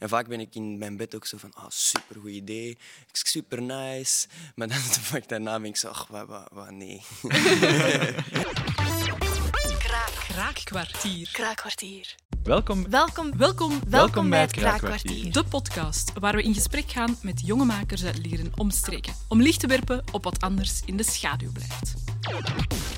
En 0.00 0.08
vaak 0.08 0.28
ben 0.28 0.40
ik 0.40 0.54
in 0.54 0.78
mijn 0.78 0.96
bed 0.96 1.14
ook 1.14 1.26
zo 1.26 1.36
van, 1.38 1.50
ah, 1.54 1.64
super 1.68 2.20
goed 2.20 2.30
idee, 2.30 2.78
super 3.12 3.62
nice. 3.62 4.26
Maar 4.54 4.68
dan 4.68 4.76
de 4.92 5.08
dag 5.12 5.26
daarna 5.26 5.60
ben 5.60 5.68
ik 5.68 5.76
zo, 5.76 5.88
ach, 5.88 6.06
wat, 6.06 6.26
wat, 6.26 6.48
wat 6.52 6.70
nee. 6.70 7.02
Kraakkwartier. 10.28 11.28
Kraakkwartier. 11.32 12.14
Welkom. 12.42 12.90
Welkom, 12.90 13.36
Welkom, 13.36 13.80
welkom 13.88 14.30
bij 14.30 14.40
het 14.40 14.52
Kraakkwartier. 14.52 15.00
Kraakkwartier. 15.00 15.32
de 15.32 15.44
podcast 15.44 16.12
waar 16.18 16.34
we 16.34 16.42
in 16.42 16.54
gesprek 16.54 16.90
gaan 16.90 17.16
met 17.22 17.46
jonge 17.46 17.64
makers 17.64 18.04
uit 18.04 18.18
Lieren 18.18 18.52
omstreken. 18.56 19.14
Om 19.28 19.42
licht 19.42 19.60
te 19.60 19.66
werpen 19.66 20.04
op 20.12 20.24
wat 20.24 20.40
anders 20.40 20.80
in 20.84 20.96
de 20.96 21.02
schaduw 21.02 21.52
blijft. 21.52 21.94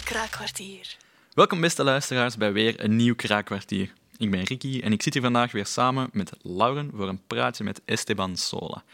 Kraakkwartier. 0.04 0.96
Welkom 1.34 1.60
beste 1.60 1.84
luisteraars 1.84 2.36
bij 2.36 2.52
weer 2.52 2.84
een 2.84 2.96
nieuw 2.96 3.14
kraakkwartier. 3.14 3.92
Ik 4.22 4.30
ben 4.30 4.42
Ricky 4.42 4.80
en 4.80 4.92
ik 4.92 5.02
zit 5.02 5.12
hier 5.12 5.22
vandaag 5.22 5.52
weer 5.52 5.66
samen 5.66 6.08
met 6.12 6.32
Lauren 6.42 6.90
voor 6.94 7.08
een 7.08 7.26
praatje 7.26 7.64
met 7.64 7.80
Esteban 7.84 8.36
Sola. 8.36 8.84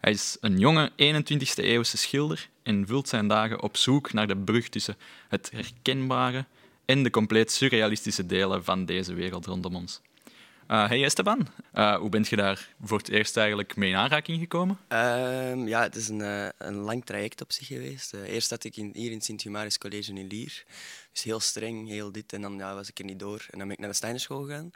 Hij 0.00 0.12
is 0.12 0.36
een 0.40 0.58
jonge 0.58 0.90
21e 0.90 1.54
eeuwse 1.54 1.96
schilder 1.96 2.48
en 2.62 2.86
vult 2.86 3.08
zijn 3.08 3.28
dagen 3.28 3.62
op 3.62 3.76
zoek 3.76 4.12
naar 4.12 4.26
de 4.26 4.36
brug 4.36 4.68
tussen 4.68 4.96
het 5.28 5.50
herkenbare 5.50 6.44
en 6.84 7.02
de 7.02 7.10
compleet 7.10 7.52
surrealistische 7.52 8.26
delen 8.26 8.64
van 8.64 8.84
deze 8.84 9.14
wereld 9.14 9.46
rondom 9.46 9.74
ons. 9.76 10.00
Eh, 10.68 10.88
hey 10.88 11.04
Esteban, 11.04 11.48
Eh, 11.72 11.96
hoe 11.96 12.08
bent 12.08 12.28
je 12.28 12.36
daar 12.36 12.68
voor 12.82 12.98
het 12.98 13.08
eerst 13.08 13.36
eigenlijk 13.36 13.76
mee 13.76 13.90
in 13.90 13.96
aanraking 13.96 14.40
gekomen? 14.40 14.78
Ehm, 14.88 15.66
ja, 15.66 15.82
het 15.82 15.96
is 15.96 16.08
een, 16.08 16.20
eh, 16.20 16.48
een 16.58 16.74
lang 16.74 17.04
traject 17.04 17.40
op 17.40 17.52
zich 17.52 17.66
geweest. 17.66 18.14
Eerst 18.14 18.48
zat 18.48 18.64
ik 18.64 18.76
in, 18.76 18.90
hier 18.94 19.10
in 19.10 19.20
Sint-Humaris 19.20 19.78
College 19.78 20.12
in 20.12 20.26
Lier. 20.26 20.64
Dus 21.12 21.22
heel 21.22 21.40
streng, 21.40 21.88
heel 21.88 22.12
dit. 22.12 22.32
En 22.32 22.40
dan 22.40 22.56
ja, 22.56 22.74
was 22.74 22.88
ik 22.88 22.98
er 22.98 23.04
niet 23.04 23.18
door. 23.18 23.46
En 23.50 23.58
dan 23.58 23.66
ben 23.66 23.70
ik 23.70 23.78
naar 23.78 23.88
de 23.88 23.96
Steinerschool 23.96 24.42
gegaan. 24.42 24.70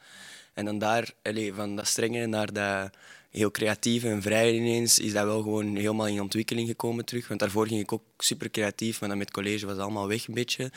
En 0.55 0.65
dan 0.65 0.79
daar, 0.79 1.11
van 1.55 1.77
dat 1.77 1.87
strenge 1.87 2.27
naar 2.27 2.53
dat 2.53 2.91
heel 3.31 3.51
creatieve 3.51 4.09
en 4.09 4.23
vrije 4.23 4.53
ineens, 4.53 4.99
is 4.99 5.13
dat 5.13 5.25
wel 5.25 5.43
gewoon 5.43 5.77
helemaal 5.77 6.07
in 6.07 6.21
ontwikkeling 6.21 6.69
gekomen 6.69 7.05
terug. 7.05 7.29
Want 7.29 7.41
daarvoor 7.41 7.67
ging 7.67 7.81
ik 7.81 7.93
ook 7.93 8.03
super 8.19 8.51
creatief, 8.51 9.01
maar 9.01 9.09
dan 9.09 9.19
met 9.19 9.31
college 9.31 9.67
was 9.67 9.75
het 9.75 9.85
allemaal 9.85 10.09
weg 10.09 10.29
een 10.29 10.35
beetje. 10.35 10.71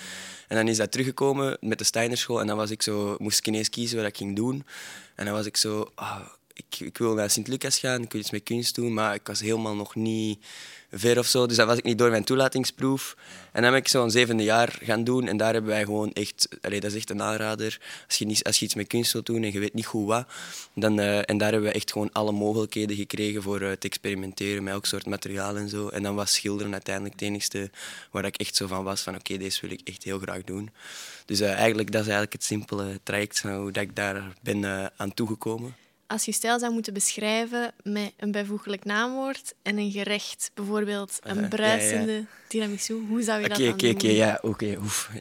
En 0.48 0.56
dan 0.56 0.68
is 0.68 0.78
dat 0.78 0.92
teruggekomen 0.92 1.58
met 1.62 1.78
de 1.78 1.84
Steinerschool. 1.84 2.40
En 2.42 2.48
dan 2.48 2.58
was 2.58 2.72
ik 2.72 2.82
zo, 2.82 3.16
moest 3.20 3.40
ik 3.40 3.48
ineens 3.48 3.70
kiezen 3.70 3.98
wat 3.98 4.08
ik 4.08 4.18
ging 4.18 4.36
doen. 4.36 4.66
En 5.16 5.26
dan 5.26 5.34
was 5.34 5.46
ik 5.46 5.58
zo, 5.58 5.92
ah, 5.96 6.22
ik, 6.56 6.80
ik 6.80 6.98
wil 6.98 7.14
naar 7.14 7.30
Sint-Lucas 7.30 7.80
gaan, 7.80 8.02
ik 8.02 8.12
wil 8.12 8.22
iets 8.22 8.32
met 8.32 8.44
kunst 8.44 8.76
doen, 8.76 8.94
maar 8.94 9.14
ik 9.14 9.28
was 9.28 9.40
helemaal 9.40 9.76
nog 9.76 9.96
niet 9.96 10.40
ver 10.92 11.20
of 11.20 11.28
zo. 11.28 11.46
Dus 11.46 11.58
dan 11.58 11.68
was 11.68 11.78
ik 11.78 11.84
niet 11.84 11.98
door 11.98 12.10
mijn 12.10 12.24
toelatingsproef. 12.24 13.16
En 13.52 13.62
dan 13.62 13.72
ben 13.72 13.80
ik 13.80 13.88
zo'n 13.88 14.12
zevende 14.12 14.44
jaar 14.44 14.78
gaan 14.82 15.04
doen. 15.04 15.28
En 15.28 15.38
daar 15.38 15.54
hebben 15.54 15.72
wij 15.72 15.84
gewoon 15.84 16.14
echt... 16.14 16.48
Dat 16.62 16.84
is 16.84 16.96
echt 16.96 17.10
een 17.10 17.22
aanrader. 17.22 17.80
Als 18.08 18.18
je, 18.18 18.40
als 18.44 18.60
je 18.60 18.66
iets 18.66 18.76
met 18.76 18.88
kunst 18.88 19.14
wilt 19.14 19.26
doen 19.26 19.44
en 19.44 19.52
je 19.52 19.60
weet 19.60 19.74
niet 19.74 19.86
goed 19.86 20.08
wat. 20.08 20.28
Dan, 20.74 21.00
eh, 21.00 21.30
en 21.30 21.38
daar 21.38 21.52
hebben 21.52 21.70
we 21.70 21.76
echt 21.76 21.92
gewoon 21.92 22.12
alle 22.12 22.32
mogelijkheden 22.32 22.96
gekregen 22.96 23.42
voor 23.42 23.62
eh, 23.62 23.72
te 23.72 23.88
experimenteren 23.88 24.64
met 24.64 24.74
elk 24.74 24.86
soort 24.86 25.06
materiaal 25.06 25.58
en 25.58 25.70
zo. 25.70 25.88
En 25.88 26.04
dan 26.04 26.16
was 26.16 26.34
schilderen 26.34 26.72
uiteindelijk 26.72 27.20
het 27.20 27.30
enigste 27.30 27.70
waar 28.12 28.26
ik 28.26 28.38
echt 28.38 28.56
zo 28.56 28.68
van 28.68 28.84
was 28.84 29.02
van 29.02 29.16
oké, 29.16 29.38
deze 29.38 29.62
wil 29.62 29.72
ik 29.72 29.82
echt 29.84 30.04
heel 30.04 30.20
graag 30.20 30.44
doen. 30.44 30.70
Dus 31.26 31.40
eh, 31.40 31.54
eigenlijk, 31.54 31.92
dat 31.92 32.02
is 32.02 32.08
eigenlijk 32.08 32.34
het 32.34 32.44
simpele 32.44 33.00
traject 33.04 33.40
van 33.40 33.56
hoe 33.56 33.72
dat 33.72 33.84
ik 33.84 33.96
daar 33.96 34.34
ben 34.42 34.92
aan 34.98 35.14
toegekomen. 35.14 35.85
Als 36.08 36.26
je 36.26 36.32
stijl 36.32 36.60
zou 36.60 36.74
moeten 36.74 36.94
beschrijven 36.94 37.74
met 37.84 38.14
een 38.18 38.32
bijvoeglijk 38.32 38.86
naamwoord 38.86 39.54
en 39.62 39.78
een 39.78 39.92
gerecht, 39.92 40.52
bijvoorbeeld 40.54 41.20
een 41.22 41.36
ja, 41.36 41.42
ja. 41.42 41.48
bruisende 41.48 42.26
tiramisu, 42.48 42.94
hoe 43.08 43.22
zou 43.22 43.42
je 43.42 43.48
dat 43.48 43.58
dan 43.58 43.68
oké, 43.68 43.88
oké, 43.88 43.94
noemen? 43.94 44.14
ja, 44.14 44.40
oké. 44.42 44.76
oef. 44.80 45.12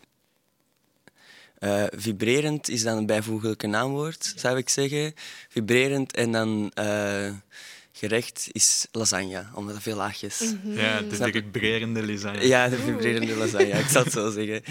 Eh, 1.58 1.84
vibrerend 1.90 2.68
is 2.68 2.82
dan 2.82 2.96
een 2.96 3.06
bijvoeglijke 3.06 3.66
naamwoord, 3.66 4.32
zou 4.36 4.56
ik 4.56 4.68
zeggen. 4.68 5.14
Vibrerend 5.48 6.14
en 6.14 6.32
dan 6.32 6.70
eh, 6.74 7.30
gerecht 7.96 8.48
is 8.52 8.86
lasagne, 8.92 9.46
omdat 9.54 9.74
er 9.76 9.80
veel 9.82 9.96
laagjes. 9.96 10.54
Ja, 10.64 10.80
het 11.02 11.12
is 11.12 11.18
de 11.18 11.32
vibrerende 11.32 12.06
lasagne. 12.06 12.46
Ja, 12.46 12.68
de 12.68 12.76
vibrerende 12.78 13.36
lasagne, 13.36 13.78
ik 13.78 13.86
zal 13.86 14.04
het 14.04 14.12
zo 14.12 14.30
zeggen. 14.30 14.62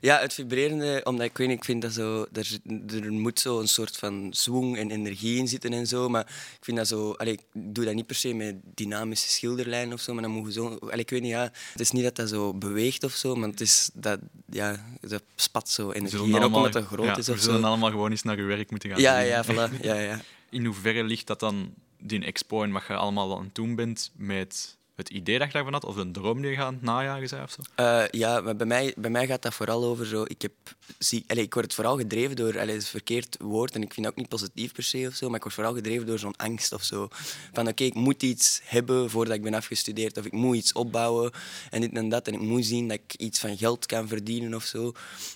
Ja, 0.00 0.18
het 0.20 0.34
vibrerende, 0.34 1.00
omdat 1.04 1.26
ik 1.26 1.36
weet 1.36 1.50
ik 1.50 1.64
vind 1.64 1.82
dat 1.82 1.92
zo... 1.92 2.26
Er, 2.32 2.58
er 3.02 3.12
moet 3.12 3.40
zo 3.40 3.60
een 3.60 3.68
soort 3.68 3.96
van 3.96 4.28
swing 4.30 4.78
en 4.78 4.90
energie 4.90 5.38
in 5.38 5.48
zitten 5.48 5.72
en 5.72 5.86
zo, 5.86 6.08
maar 6.08 6.22
ik 6.58 6.64
vind 6.64 6.76
dat 6.76 6.88
zo... 6.88 7.12
Allee, 7.12 7.32
ik 7.32 7.40
doe 7.52 7.84
dat 7.84 7.94
niet 7.94 8.06
per 8.06 8.16
se 8.16 8.34
met 8.34 8.54
dynamische 8.74 9.28
schilderlijnen 9.28 9.92
of 9.94 10.00
zo, 10.00 10.12
maar 10.14 10.22
dan 10.22 10.32
moet 10.32 10.46
je 10.46 10.52
zo... 10.52 10.76
Allee, 10.80 10.98
ik 11.00 11.10
weet 11.10 11.22
niet, 11.22 11.30
ja, 11.30 11.42
het 11.72 11.80
is 11.80 11.90
niet 11.90 12.02
dat 12.04 12.16
dat 12.16 12.28
zo 12.28 12.54
beweegt 12.54 13.04
of 13.04 13.12
zo, 13.12 13.34
maar 13.34 13.48
het 13.48 13.60
is 13.60 13.90
dat... 13.94 14.18
Ja, 14.50 14.84
dat 15.00 15.22
spat 15.36 15.68
zo 15.68 15.88
We 15.88 15.94
energie. 15.94 16.18
zullen 16.18 16.26
En 16.34 16.34
ook 16.36 16.42
allemaal- 16.42 16.58
omdat 16.66 16.74
het 16.82 16.92
groot 16.92 17.06
ja, 17.06 17.16
is 17.16 17.26
we 17.26 17.32
of 17.32 17.38
zullen 17.40 17.60
zo. 17.60 17.66
allemaal 17.66 17.90
gewoon 17.90 18.10
eens 18.10 18.22
naar 18.22 18.36
je 18.36 18.42
werk 18.42 18.70
moeten 18.70 18.90
gaan. 18.90 19.00
Ja, 19.00 19.18
ja, 19.18 19.44
voilà. 19.44 19.80
Ja, 19.80 19.94
ja. 19.94 20.20
In 20.50 20.64
hoeverre 20.64 21.04
ligt 21.04 21.26
dat 21.26 21.40
dan, 21.40 21.74
die 22.02 22.24
expo 22.24 22.62
en 22.62 22.72
wat 22.72 22.82
je 22.88 22.94
allemaal 22.94 23.36
aan 23.36 23.44
het 23.44 23.54
doen 23.54 23.74
bent, 23.74 24.10
met 24.16 24.76
het 24.94 25.08
idee 25.08 25.38
dat 25.38 25.46
je 25.46 25.52
daarvan 25.52 25.72
had, 25.72 25.84
of 25.84 25.96
een 25.96 26.12
droom 26.12 26.42
die 26.42 26.50
je 26.50 26.56
gaat 26.56 26.82
najagen 26.82 27.28
zei 27.28 27.42
of 27.42 27.50
zo? 27.50 27.62
Eh, 27.74 28.04
ja, 28.10 28.40
maar 28.40 28.56
bij 28.56 28.66
mij, 28.66 28.94
bij 28.96 29.10
mij 29.10 29.26
gaat 29.26 29.42
dat 29.42 29.54
vooral 29.54 29.84
over 29.84 30.06
zo. 30.06 30.22
Ik, 30.26 30.42
heb, 30.42 30.52
zie, 30.98 31.24
allee, 31.26 31.44
ik 31.44 31.54
word 31.54 31.74
vooral 31.74 31.96
gedreven 31.96 32.36
door. 32.36 32.54
Is 32.54 32.74
een 32.74 32.82
verkeerd 32.82 33.36
woord 33.40 33.74
en 33.74 33.82
ik 33.82 33.92
vind 33.92 34.06
dat 34.06 34.14
ook 34.14 34.20
niet 34.20 34.28
positief 34.28 34.72
per 34.72 34.82
se 34.82 35.06
of 35.08 35.14
zo. 35.14 35.26
Maar 35.26 35.36
ik 35.36 35.42
word 35.42 35.54
vooral 35.54 35.74
gedreven 35.74 36.06
door 36.06 36.18
zo'n 36.18 36.36
angst 36.36 36.72
of 36.72 36.82
zo. 36.82 37.08
Van 37.52 37.68
oké, 37.68 37.84
ik 37.84 37.94
moet 37.94 38.22
iets 38.22 38.60
hebben 38.64 39.10
voordat 39.10 39.34
ik 39.34 39.42
ben 39.42 39.54
afgestudeerd. 39.54 40.18
Of 40.18 40.24
ik 40.24 40.32
moet 40.32 40.56
iets 40.56 40.72
opbouwen 40.72 41.30
en 41.70 41.80
dit 41.80 41.92
en 41.92 42.08
dat. 42.08 42.26
En 42.26 42.34
ik 42.34 42.40
moet 42.40 42.64
zien 42.64 42.88
dat 42.88 42.98
ik 43.04 43.14
iets 43.14 43.38
van 43.38 43.56
geld 43.56 43.86
kan 43.86 44.08
verdienen 44.08 44.54
of 44.54 44.64
zo. 44.64 44.92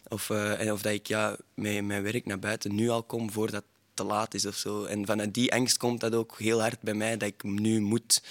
Of, 0.08 0.30
eh, 0.30 0.60
en 0.60 0.72
of 0.72 0.82
dat 0.82 0.92
ik 0.92 1.06
ja, 1.06 1.36
met 1.54 1.84
mijn 1.84 2.02
werk 2.02 2.26
naar 2.26 2.38
buiten 2.38 2.74
nu 2.74 2.88
al 2.88 3.02
kom 3.02 3.30
voordat 3.30 3.64
te 3.96 4.04
laat 4.04 4.34
is 4.34 4.46
of 4.46 4.56
zo. 4.56 4.84
En 4.84 5.06
vanuit 5.06 5.34
die 5.34 5.52
angst 5.52 5.76
komt 5.76 6.00
dat 6.00 6.14
ook 6.14 6.38
heel 6.38 6.60
hard 6.60 6.80
bij 6.80 6.94
mij 6.94 7.16
dat 7.16 7.28
ik 7.28 7.42
nu 7.42 7.80
moet 7.80 8.22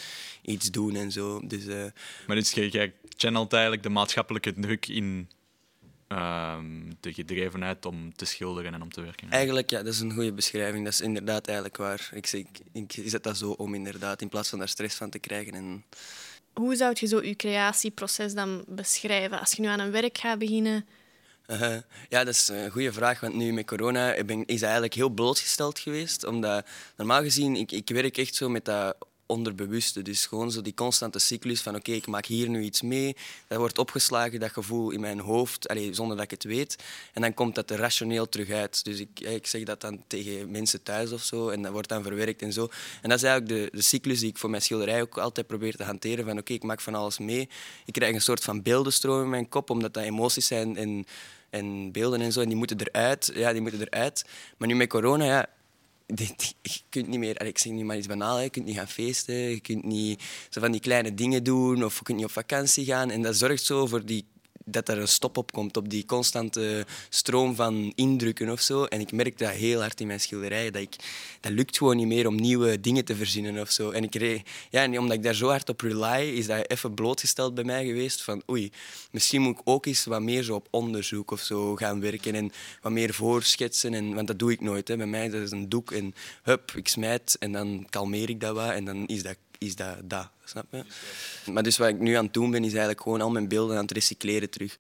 iets 0.42 0.72
doen 0.72 0.96
en 0.96 1.12
zo. 1.12 1.42
Dus. 1.48 1.66
eh, 1.66 1.86
Maar 2.28 2.36
dus 2.36 2.52
jij, 2.52 2.94
channelt 3.18 3.54
eigenlijk 3.54 3.84
de 3.84 3.90
maatschappelijke 3.90 4.54
druk 4.54 4.88
in 4.88 5.30
ehm, 6.08 6.66
de 7.00 7.14
gedrevenheid 7.14 7.86
om 7.86 8.16
te 8.16 8.26
schilderen 8.26 8.74
en 8.74 8.82
om 8.82 8.90
te 8.92 9.02
werken. 9.02 9.30
Eigenlijk, 9.30 9.70
ja, 9.70 9.84
dat 9.84 9.94
is 9.94 10.00
een 10.00 10.14
goede 10.14 10.34
beschrijving. 10.34 10.84
Dat 10.84 10.94
is 10.94 11.02
inderdaad 11.02 11.46
eigenlijk 11.46 11.78
waar. 11.78 12.10
Ik, 12.14 12.26
zeg, 12.28 12.42
ik, 12.42 12.96
ik 12.96 13.10
zet 13.10 13.24
dat 13.24 13.38
zo 13.38 13.52
om, 13.52 13.74
inderdaad, 13.74 14.22
in 14.22 14.30
plaats 14.30 14.50
van 14.50 14.60
daar 14.60 14.68
stress 14.70 14.96
van 14.96 15.10
te 15.10 15.20
krijgen. 15.20 15.54
En, 15.54 15.84
Hoe 16.54 16.76
zou 16.76 16.96
je 17.00 17.08
zo 17.08 17.24
je 17.24 17.36
creatieproces 17.36 18.34
dan 18.34 18.64
beschrijven? 18.68 19.40
Als 19.40 19.52
je 19.52 19.62
nu 19.62 19.68
aan 19.68 19.80
een 19.80 19.92
werk 19.92 20.18
gaat 20.18 20.40
beginnen, 20.40 20.86
Eh, 21.48 21.78
ja, 22.10 22.24
dat 22.24 22.34
is 22.34 22.48
een 22.48 22.72
goede 22.72 22.94
vraag, 22.94 23.20
want 23.20 23.36
nu 23.36 23.54
met 23.54 23.66
corona 23.66 24.24
ben, 24.24 24.46
is 24.46 24.62
eigenlijk 24.62 24.94
heel 24.94 25.10
blootgesteld 25.10 25.80
geweest. 25.80 26.26
Omdat, 26.26 26.66
normaal 26.98 27.22
gezien, 27.22 27.56
ik, 27.56 27.72
ik 27.72 27.90
werk 27.90 28.18
echt 28.18 28.36
zo 28.36 28.50
met 28.50 28.66
dat 28.66 28.96
onderbewuste. 29.26 30.02
Dus 30.02 30.26
gewoon 30.26 30.52
zo 30.52 30.62
die 30.62 30.74
constante 30.74 31.20
cyclus 31.20 31.62
van 31.62 31.76
oké, 31.76 31.92
ik 31.92 32.08
maak 32.08 32.26
hier 32.26 32.50
nu 32.50 32.62
iets 32.62 32.82
mee. 32.82 33.16
Dat 33.48 33.58
wordt 33.58 33.78
opgeslagen, 33.78 34.40
dat 34.40 34.52
gevoel 34.52 34.92
in 34.92 35.00
mijn 35.00 35.20
hoofd, 35.20 35.68
allee, 35.68 35.94
zonder 35.94 36.16
dat 36.16 36.26
ik 36.26 36.32
het 36.32 36.44
weet. 36.44 36.76
En 37.14 37.22
dan 37.22 37.34
komt 37.34 37.56
dat 37.56 37.70
er 37.70 37.78
rationeel 37.78 38.30
terug 38.30 38.50
uit. 38.50 38.84
Dus 38.84 39.00
ik, 39.00 39.20
ik 39.20 39.48
zeg 39.48 39.64
dat 39.64 39.82
dan 39.82 40.04
tegen 40.08 40.52
mensen 40.52 40.84
thuis 40.84 41.12
of 41.12 41.22
zo. 41.24 41.50
En 41.50 41.62
dat 41.62 41.72
wordt 41.72 41.90
dan 41.90 42.04
verwerkt 42.04 42.42
en 42.42 42.54
zo. 42.54 42.70
En 43.02 43.10
dat 43.10 43.18
is 43.18 43.24
eigenlijk 43.24 43.72
de, 43.72 43.78
de 43.78 43.84
cyclus 43.84 44.20
die 44.20 44.30
ik 44.30 44.38
voor 44.38 44.50
mijn 44.50 44.62
schilderij 44.62 45.02
ook 45.02 45.18
altijd 45.18 45.48
probeer 45.48 45.76
te 45.76 45.84
hanteren. 45.84 46.26
Van 46.26 46.38
oké, 46.38 46.54
ik 46.54 46.64
maak 46.64 46.82
van 46.82 46.96
alles 46.96 47.18
mee. 47.18 47.50
Ik 47.86 47.94
krijg 47.94 48.14
een 48.14 48.22
soort 48.22 48.44
van 48.44 48.62
beeldenstroom 48.62 49.24
in 49.24 49.30
mijn 49.30 49.50
kop, 49.50 49.70
omdat 49.70 49.94
dat 49.94 50.04
emoties 50.04 50.48
zijn 50.48 50.78
en, 50.78 51.06
en 51.50 51.92
beelden 51.92 52.22
en 52.22 52.32
zo. 52.32 52.42
En 52.42 52.48
die 52.48 52.58
moeten 52.58 52.80
eruit. 52.80 53.32
Ja, 53.34 53.52
die 53.52 53.62
moeten 53.62 53.82
eruit. 53.82 54.26
Maar 54.58 54.68
nu 54.68 54.76
met 54.76 54.90
corona, 54.90 55.26
ja, 55.26 55.50
dit, 56.06 56.56
je 56.62 56.80
kunt 56.90 57.08
niet 57.08 57.20
meer, 57.20 57.46
ik 57.46 57.58
zeg 57.58 57.74
nu 57.74 57.84
maar 57.84 57.98
iets 57.98 58.08
banaal, 58.08 58.40
je 58.40 58.50
kunt 58.50 58.66
niet 58.66 58.76
gaan 58.76 58.88
feesten, 58.88 59.36
je 59.36 59.60
kunt 59.60 59.84
niet 59.84 60.24
zo 60.50 60.60
van 60.60 60.72
die 60.72 60.82
kleine 60.82 61.14
dingen 61.14 61.44
doen 61.44 61.84
of 61.84 61.98
je 61.98 62.04
kunt 62.04 62.18
niet 62.18 62.28
op 62.28 62.32
vakantie 62.32 62.86
gaan. 62.86 63.10
En 63.10 63.22
dat 63.22 63.36
zorgt 63.36 63.64
zo 63.64 63.86
voor 63.86 64.06
die, 64.06 64.26
dat 64.66 64.90
er 64.90 64.98
een 64.98 65.08
stop 65.08 65.38
op 65.38 65.52
komt, 65.52 65.78
op 65.78 65.90
die 65.90 66.06
constante 66.06 66.86
stroom 67.10 67.56
van 67.56 67.92
indrukken 67.96 68.50
of 68.50 68.62
zo. 68.62 68.84
En 68.84 69.00
ik 69.00 69.12
merk 69.12 69.38
dat 69.38 69.50
heel 69.50 69.80
hard 69.80 70.00
in 70.02 70.08
mijn 70.08 70.20
schilderijen, 70.20 70.74
dat, 70.74 70.82
ik, 70.82 70.96
dat 71.40 71.52
lukt 71.52 71.78
gewoon 71.78 71.98
niet 71.98 72.08
meer 72.08 72.28
om 72.28 72.36
nieuwe 72.36 72.80
dingen 72.80 73.06
te 73.06 73.16
verzinnen 73.16 73.62
of 73.62 73.72
zo. 73.72 73.92
En, 73.92 74.04
ik, 74.04 74.16
re- 74.16 74.42
ja, 74.70 74.84
en 74.84 75.00
omdat 75.00 75.18
ik 75.18 75.24
daar 75.24 75.36
zo 75.36 75.48
hard 75.48 75.70
op 75.70 75.82
rely, 75.82 76.30
is 76.30 76.48
dat 76.48 76.70
even 76.70 76.94
blootgesteld 76.94 77.54
bij 77.54 77.64
mij 77.64 77.86
geweest 77.86 78.24
van 78.24 78.42
oei, 78.50 78.72
misschien 79.12 79.42
moet 79.42 79.60
ik 79.60 79.62
ook 79.64 79.86
eens 79.86 80.06
wat 80.06 80.22
meer 80.22 80.44
zo 80.44 80.56
op 80.56 80.68
onderzoek 80.72 81.32
of 81.32 81.42
zo 81.42 81.76
gaan 81.76 82.00
werken 82.00 82.36
en 82.36 82.52
wat 82.82 82.92
meer 82.92 83.14
voorschetsen. 83.14 83.94
En, 83.94 84.14
want 84.14 84.28
dat 84.28 84.40
doe 84.40 84.52
ik 84.52 84.62
nooit. 84.62 84.88
Hè. 84.88 84.98
Bij 84.98 85.06
mij 85.06 85.30
dat 85.30 85.42
is 85.42 85.52
een 85.52 85.70
doek 85.70 85.92
en 85.92 86.14
hup, 86.44 86.72
ik 86.76 86.88
smijt 86.88 87.36
en 87.40 87.52
dan 87.52 87.88
kalmeer 87.90 88.30
ik 88.30 88.40
dat 88.40 88.56
wat 88.56 88.72
en 88.72 88.86
dan 88.86 89.08
is 89.08 89.24
dat 89.24 89.36
is 89.60 89.76
dat, 89.76 89.98
dat 90.04 90.30
snap 90.44 90.66
je? 90.70 90.84
Maar 91.52 91.64
dus 91.64 91.78
wat 91.78 91.88
ik 91.88 92.00
nu 92.00 92.14
aan 92.14 92.26
het 92.26 92.34
doen 92.34 92.52
ben, 92.52 92.64
is 92.64 92.70
eigenlijk 92.70 93.02
gewoon 93.02 93.22
al 93.22 93.30
mijn 93.30 93.48
beelden 93.48 93.76
aan 93.76 93.82
het 93.82 93.92
recycleren 93.92 94.50
terug. 94.50 94.78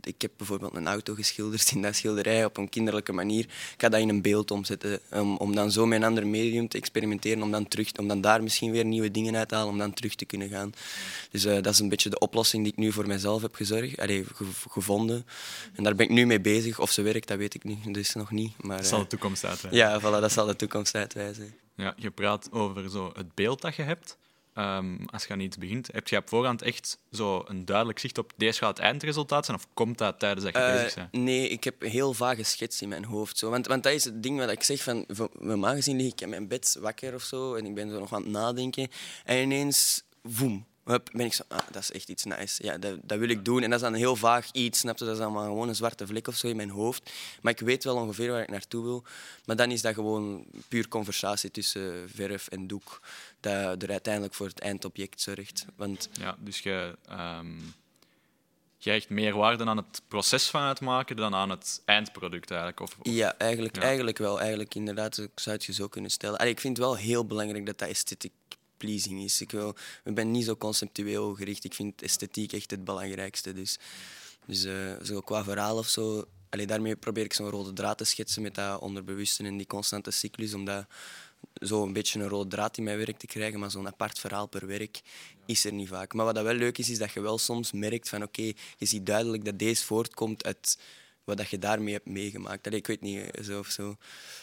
Ik 0.00 0.22
heb 0.22 0.30
bijvoorbeeld 0.36 0.74
een 0.74 0.86
auto 0.86 1.14
geschilderd 1.14 1.70
in 1.70 1.82
dat 1.82 1.94
schilderij 1.96 2.44
op 2.44 2.56
een 2.56 2.68
kinderlijke 2.68 3.12
manier. 3.12 3.44
Ik 3.44 3.74
ga 3.76 3.88
dat 3.88 4.00
in 4.00 4.08
een 4.08 4.22
beeld 4.22 4.50
omzetten, 4.50 5.00
om, 5.10 5.36
om 5.36 5.54
dan 5.54 5.70
zo 5.70 5.86
met 5.86 5.98
een 5.98 6.04
ander 6.06 6.26
medium 6.26 6.68
te 6.68 6.78
experimenteren, 6.78 7.42
om 7.42 7.50
dan, 7.50 7.68
terug, 7.68 7.92
om 7.92 8.08
dan 8.08 8.20
daar 8.20 8.42
misschien 8.42 8.70
weer 8.70 8.84
nieuwe 8.84 9.10
dingen 9.10 9.36
uit 9.36 9.48
te 9.48 9.54
halen, 9.54 9.70
om 9.70 9.78
dan 9.78 9.92
terug 9.94 10.14
te 10.14 10.24
kunnen 10.24 10.48
gaan. 10.48 10.72
Dus 11.30 11.44
eh, 11.44 11.54
dat 11.62 11.66
is 11.72 11.78
een 11.78 11.88
beetje 11.88 12.10
de 12.10 12.18
oplossing 12.18 12.62
die 12.62 12.72
ik 12.72 12.78
nu 12.78 12.92
voor 12.92 13.06
mezelf 13.06 13.42
heb 13.42 13.54
gezorgd, 13.54 13.98
allee, 14.00 14.24
ge- 14.34 14.44
gevonden. 14.70 15.26
En 15.74 15.82
daar 15.84 15.94
ben 15.94 16.06
ik 16.06 16.12
nu 16.12 16.26
mee 16.26 16.40
bezig. 16.40 16.78
Of 16.80 16.90
ze 16.90 17.02
werkt, 17.02 17.28
dat 17.28 17.38
weet 17.38 17.54
ik 17.54 17.64
niet, 17.64 17.94
dus 17.94 18.14
nog 18.14 18.30
niet. 18.30 18.52
Maar, 18.62 18.76
Dat 18.76 18.86
zal 18.86 18.96
eh, 18.98 19.02
de 19.04 19.10
toekomst 19.10 19.44
uitwijzen. 19.44 19.80
ja, 19.80 19.98
voilà, 20.00 20.20
dat 20.20 20.32
zal 20.32 20.46
de 20.46 20.56
toekomst 20.56 20.94
uitwijzen. 20.94 21.54
Ja, 21.76 21.94
je 21.96 22.10
praat 22.10 22.48
over 22.52 22.90
zo 22.90 23.12
het 23.16 23.34
beeld 23.34 23.60
dat 23.60 23.76
je 23.76 23.82
hebt. 23.82 24.16
Ehm, 24.54 24.96
als 25.06 25.24
je 25.24 25.32
aan 25.32 25.40
iets 25.40 25.58
begint, 25.58 25.88
heb 25.92 26.08
je 26.08 26.16
op 26.16 26.28
voorhand 26.28 26.62
echt 26.62 26.98
zo 27.12 27.42
een 27.46 27.64
duidelijk 27.64 27.98
zicht 27.98 28.18
op 28.18 28.32
deze 28.36 28.58
gaat 28.58 28.76
het 28.76 28.86
eindresultaat 28.86 29.44
zijn? 29.44 29.56
Of 29.56 29.66
komt 29.74 29.98
dat 29.98 30.18
tijdens 30.18 30.44
dat 30.44 30.54
je 30.54 30.60
Eh, 30.60 30.72
bezig 30.82 30.94
bent? 30.94 31.12
nee, 31.12 31.48
ik 31.48 31.64
heb 31.64 31.82
heel 31.82 32.12
vage 32.14 32.42
schets 32.42 32.82
in 32.82 32.88
mijn 32.88 33.04
hoofd. 33.04 33.38
Zo. 33.38 33.50
Want, 33.50 33.66
want 33.66 33.82
dat 33.82 33.92
is 33.92 34.04
het 34.04 34.22
ding 34.22 34.38
wat 34.38 34.50
ik 34.50 34.62
zeg 34.62 34.82
van... 34.82 35.06
Normaal 35.38 35.74
gezien 35.74 35.96
lig 35.96 36.12
ik 36.12 36.20
in 36.20 36.28
mijn 36.28 36.48
bed 36.48 36.76
wakker 36.80 37.14
of 37.14 37.22
zo 37.22 37.54
en 37.54 37.66
ik 37.66 37.74
ben 37.74 37.90
zo 37.90 37.98
nog 37.98 38.12
aan 38.14 38.22
het 38.22 38.30
nadenken. 38.30 38.88
En 39.24 39.36
ineens, 39.42 40.02
voem, 40.22 40.66
hup, 40.84 41.08
ben 41.12 41.26
ik 41.26 41.32
zo... 41.32 41.42
Ah, 41.48 41.58
dat 41.70 41.82
is 41.82 41.92
echt 41.92 42.08
iets 42.08 42.24
nice. 42.24 42.64
Ja, 42.64 42.78
dat, 42.78 42.98
dat 43.02 43.18
wil 43.18 43.28
ik 43.28 43.44
doen. 43.44 43.62
En 43.62 43.70
dat 43.70 43.78
is 43.78 43.84
dan 43.84 43.94
heel 43.94 44.16
vaag 44.16 44.52
iets, 44.52 44.78
snap 44.78 44.98
je? 44.98 45.04
Dat 45.04 45.16
is 45.16 45.22
allemaal 45.22 45.44
gewoon 45.44 45.68
een 45.68 45.74
zwarte 45.74 46.06
vlek 46.06 46.28
of 46.28 46.36
zo 46.36 46.46
in 46.46 46.56
mijn 46.56 46.70
hoofd. 46.70 47.10
Maar 47.42 47.52
ik 47.52 47.60
weet 47.60 47.84
wel 47.84 47.96
ongeveer 47.96 48.30
waar 48.30 48.42
ik 48.42 48.50
naartoe 48.50 48.84
wil. 48.84 49.04
Maar 49.44 49.56
dan 49.56 49.70
is 49.70 49.82
dat 49.82 49.94
gewoon 49.94 50.44
puur 50.68 50.88
conversatie 50.88 51.50
tussen 51.50 52.10
verf 52.14 52.48
en 52.48 52.66
doek. 52.66 53.00
Dat 53.40 53.82
er 53.82 53.90
uiteindelijk 53.90 54.34
voor 54.34 54.46
het 54.46 54.60
eindobject 54.60 55.20
zorgt. 55.20 55.64
Want 55.76 56.08
Ja, 56.12 56.36
dus 56.38 56.58
je, 56.60 56.96
je 58.78 58.90
hecht 58.90 59.08
meer 59.08 59.36
waarde 59.36 59.64
aan 59.64 59.76
het 59.76 60.02
proces 60.08 60.48
van 60.48 60.62
het 60.62 60.80
maken 60.80 61.16
dan 61.16 61.34
aan 61.34 61.50
het 61.50 61.82
eindproduct 61.84 62.50
eigenlijk. 62.50 62.80
Of, 62.80 62.96
of- 62.98 63.12
Ja, 63.12 63.34
eigenlijk, 63.38 63.76
Ja. 63.76 63.82
eigenlijk 63.82 64.18
wel. 64.18 64.40
Eigenlijk 64.40 64.74
inderdaad, 64.74 65.18
ik 65.18 65.30
zou 65.34 65.56
het 65.56 65.64
je 65.64 65.72
zo 65.72 65.88
kunnen 65.88 66.10
stellen. 66.10 66.38
Allee, 66.38 66.52
ik 66.52 66.60
vind 66.60 66.76
het 66.76 66.86
wel 66.86 66.96
heel 66.96 67.26
belangrijk 67.26 67.66
dat 67.66 67.78
dat 67.78 67.88
aesthetic 67.88 68.32
is. 68.88 69.40
Ik, 69.40 69.50
wil, 69.50 69.76
ik 70.04 70.14
ben 70.14 70.30
niet 70.30 70.44
zo 70.44 70.56
conceptueel 70.56 71.34
gericht. 71.34 71.64
Ik 71.64 71.74
vind 71.74 72.02
esthetiek 72.02 72.52
echt 72.52 72.70
het 72.70 72.84
belangrijkste. 72.84 73.52
Dus, 73.52 73.78
dus 74.46 74.64
eh, 74.64 74.92
zo 75.02 75.20
qua 75.20 75.44
verhaal 75.44 75.78
of 75.78 75.88
zo... 75.88 76.24
Allee, 76.48 76.66
daarmee 76.66 76.96
probeer 76.96 77.24
ik 77.24 77.32
zo'n 77.32 77.50
rode 77.50 77.72
draad 77.72 77.98
te 77.98 78.04
schetsen 78.04 78.42
met 78.42 78.54
dat 78.54 78.80
onderbewuste 78.80 79.44
en 79.44 79.56
die 79.56 79.66
constante 79.66 80.10
cyclus. 80.10 80.54
Om 80.54 80.64
dat 80.64 80.86
zo 81.54 81.82
een 81.82 81.92
beetje 81.92 82.20
een 82.20 82.28
rode 82.28 82.48
draad 82.48 82.76
in 82.76 82.84
mijn 82.84 82.98
werk 82.98 83.18
te 83.18 83.26
krijgen. 83.26 83.60
Maar 83.60 83.70
zo'n 83.70 83.86
apart 83.86 84.18
verhaal 84.18 84.46
per 84.46 84.66
werk 84.66 85.00
is 85.46 85.64
er 85.64 85.72
niet 85.72 85.88
vaak. 85.88 86.14
Maar 86.14 86.24
wat 86.24 86.34
dat 86.34 86.44
wel 86.44 86.54
leuk 86.54 86.78
is, 86.78 86.90
is 86.90 86.98
dat 86.98 87.12
je 87.12 87.20
wel 87.20 87.38
soms 87.38 87.72
merkt 87.72 88.08
van... 88.08 88.22
Oké, 88.22 88.52
je 88.76 88.86
ziet 88.86 89.06
duidelijk 89.06 89.44
dat 89.44 89.58
deze 89.58 89.84
voortkomt 89.84 90.44
uit 90.44 90.78
wat 91.24 91.36
dat 91.36 91.48
je 91.48 91.58
daarmee 91.58 91.92
hebt 91.92 92.06
meegemaakt. 92.06 92.66
Allee, 92.66 92.78
ik 92.78 92.86
weet 92.86 93.00
niet, 93.00 93.30
eh, 93.30 93.44
zo 93.44 93.58
of 93.58 93.66
zo. 93.66 93.96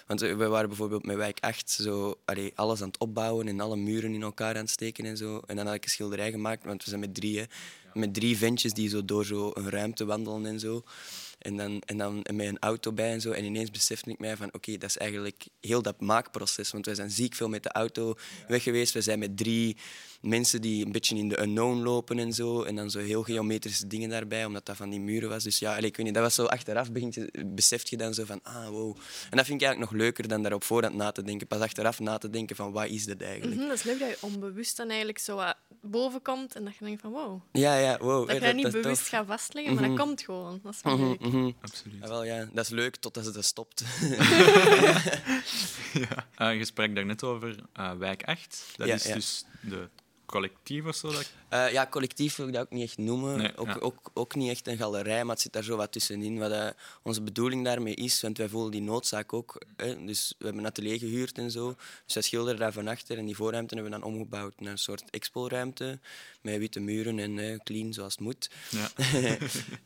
Want 0.08 0.22
eh, 0.22 0.36
we 0.36 0.48
waren 0.48 0.68
bijvoorbeeld 0.68 1.06
met 1.06 1.16
wijk 1.16 1.40
8 1.40 1.70
zo, 1.70 2.20
allee, 2.26 2.52
alles 2.56 2.82
aan 2.82 2.88
het 2.88 2.98
opbouwen 2.98 3.48
en 3.48 3.60
alle 3.60 3.76
muren 3.76 4.14
in 4.14 4.22
elkaar 4.22 4.56
aan 4.56 4.62
het 4.62 4.70
steken 4.70 5.06
en 5.06 5.18
zo. 5.18 5.42
En 5.48 5.56
dan 5.56 5.66
had 5.66 5.76
ik 5.76 5.84
een 5.84 5.90
schilderij 5.90 6.32
gemaakt, 6.32 6.64
want 6.64 6.84
we 6.84 6.90
zijn 6.90 7.02
met 7.02 7.16
drie, 7.16 7.40
hè, 7.40 7.46
met 7.94 8.14
drie 8.14 8.38
ventjes 8.38 8.74
die 8.74 8.90
zo 8.90 9.06
door 9.06 9.26
zo 9.26 9.52
een 9.54 9.70
ruimte 9.70 10.06
wandelen 10.06 10.46
en 10.46 10.60
zo. 10.60 10.84
En 11.42 11.58
dan, 11.58 11.82
en 11.86 11.98
dan 11.98 12.26
met 12.34 12.48
een 12.48 12.60
auto 12.60 12.92
bij 12.92 13.12
en 13.12 13.22
zo. 13.22 13.32
En 13.32 13.46
ineens 13.46 13.72
besefte 13.72 14.10
ik 14.10 14.20
mij 14.20 14.38
van, 14.38 14.54
oké, 14.54 14.78
dat 14.78 14.90
is 14.90 14.98
eigenlijk 14.98 15.48
heel 15.60 15.82
dat 15.82 16.02
maakproces. 16.02 16.72
Want 16.72 16.86
wij 16.86 16.96
zijn 16.96 17.12
ziek 17.12 17.36
veel 17.36 17.50
met 17.50 17.64
de 17.64 17.72
auto 17.72 18.16
weg 18.48 18.64
geweest. 18.64 18.94
We 18.94 19.02
zijn 19.02 19.20
met 19.20 19.38
drie 19.38 19.78
mensen 20.22 20.62
die 20.62 20.86
een 20.86 20.92
beetje 20.92 21.16
in 21.16 21.30
de 21.30 21.42
unknown 21.42 21.82
lopen 21.82 22.20
en 22.20 22.34
zo. 22.34 22.64
En 22.64 22.76
dan 22.76 22.90
zo 22.90 23.00
heel 23.00 23.24
geometrische 23.24 23.88
dingen 23.88 24.10
daarbij, 24.10 24.46
omdat 24.46 24.66
dat 24.66 24.78
van 24.78 24.90
die 24.90 25.00
muren 25.00 25.30
was. 25.30 25.44
Dus 25.44 25.60
ja, 25.60 25.78
ik 25.78 25.98
weet 25.98 26.06
niet, 26.06 26.14
dat 26.14 26.24
was 26.24 26.36
zo 26.36 26.46
achteraf 26.46 26.92
begint 26.92 27.14
je, 27.14 27.46
beseft 27.46 27.90
je 27.90 27.98
dan 27.98 28.14
zo 28.14 28.26
van, 28.26 28.40
ah, 28.44 28.68
wow. 28.68 28.98
En 29.30 29.38
dat 29.38 29.46
vind 29.46 29.62
ik 29.62 29.68
eigenlijk 29.68 29.92
nog 29.92 30.02
leuker 30.02 30.28
dan 30.28 30.44
daar 30.44 30.54
op 30.54 30.64
voorhand 30.64 30.96
na 30.96 31.12
te 31.12 31.24
denken. 31.24 31.48
Pas 31.48 31.60
achteraf 31.60 32.00
na 32.00 32.18
te 32.18 32.30
denken 32.30 32.56
van, 32.56 32.72
wat 32.72 32.88
is 32.88 33.06
dit 33.06 33.22
eigenlijk? 33.22 33.60
Mhm, 33.60 33.68
dat 33.68 33.78
is 33.78 33.84
leuk 33.84 34.00
dat 34.00 34.10
je 34.10 34.18
onbewust 34.20 34.78
dan 34.78 34.88
eigenlijk 34.88 35.20
zo 35.20 35.36
wat 35.36 35.56
boven 35.82 36.22
komt 36.22 36.56
en 36.56 36.64
dat 36.64 36.76
je 36.76 36.86
denkt 36.86 37.02
van 37.02 37.12
wow. 37.12 37.42
Ja, 37.52 37.78
ja, 37.78 37.81
wow. 38.00 38.28
Dat 38.28 38.36
je 38.36 38.42
dat 38.42 38.56
niet 38.56 38.72
bewust 38.72 39.08
gaat 39.08 39.26
vastleggen, 39.28 39.74
maar 39.74 39.88
dat 39.88 39.98
komt 39.98 40.22
gewoon. 40.22 40.60
Dat 40.64 40.74
is 40.74 40.82
wel 40.84 40.98
Mhm, 40.98 41.08
leuk. 41.08 41.20
mhm. 41.20 41.52
Absoluut. 41.62 41.98
Ja, 42.02 42.08
wel, 42.08 42.24
ja, 42.24 42.48
dat 42.54 42.64
is 42.66 42.70
leuk 42.72 42.96
totdat 42.96 43.26
het 43.26 43.46
stopt. 43.46 43.84
Eh, 46.36 46.58
je 46.58 46.66
sprak 46.66 46.96
daar 46.96 47.06
net 47.06 47.24
over 47.24 47.56
eh, 47.74 47.92
wijk 47.94 48.24
8. 48.24 48.74
Dat 48.76 48.88
Ja, 48.88 48.94
is 48.94 49.04
ja. 49.04 49.14
dus 49.14 49.46
de 49.62 49.90
collectief 50.32 50.86
of 50.86 50.96
zo. 50.96 51.12
Dat... 51.12 51.32
Eh, 51.50 51.72
ja, 51.72 51.88
collectief 51.88 52.36
wil 52.36 52.48
ik 52.48 52.54
dat 52.54 52.62
ook 52.62 52.72
niet 52.72 52.84
echt 52.84 52.98
noemen. 52.98 53.38
Nee, 53.38 53.58
ook, 53.58 53.68
ja. 53.68 53.78
ook, 53.80 54.12
ook 54.14 54.36
niet 54.36 54.50
echt 54.50 54.68
een 54.68 54.78
galerij, 54.78 55.24
maar 55.24 55.34
het 55.34 55.42
zit 55.42 55.54
daar 55.54 55.64
zo 55.64 55.76
wat 55.76 55.92
tussenin. 55.92 56.40
Wat 56.40 56.52
eh, 56.52 56.68
onze 57.04 57.22
bedoeling 57.22 57.64
daarmee 57.64 57.94
is, 57.94 58.22
want 58.22 58.38
wij 58.38 58.50
voelen 58.50 58.72
die 58.72 58.82
noodzaak 58.82 59.34
ook. 59.34 59.62
Hè. 59.76 60.06
Dus 60.06 60.34
we 60.38 60.46
hebben 60.46 60.64
een 60.64 60.70
atelier 60.70 61.00
gehuurd 61.00 61.38
en 61.38 61.52
zo. 61.52 61.76
Dus 62.06 62.14
wij 62.14 62.24
schilderen 62.24 62.60
daar 62.60 62.74
van 62.74 62.88
achter 62.88 63.18
en 63.18 63.26
die 63.26 63.36
voorruimte 63.36 63.76
hebben 63.76 63.94
we 63.94 64.00
dan 64.00 64.10
omgebouwd 64.10 64.60
naar 64.60 64.72
een 64.72 64.78
soort 64.78 65.10
expo-ruimte. 65.10 66.00
Met 66.42 66.58
witte 66.58 66.80
muren 66.80 67.20
en 67.20 67.40
eh, 67.40 67.60
clean 67.64 67.94
zoals 67.94 68.14
het 68.14 68.22
moet. 68.22 68.50
Ja. 68.70 68.90